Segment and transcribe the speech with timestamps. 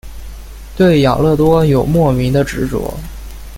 [0.75, 2.91] 对养乐多有莫名的执着。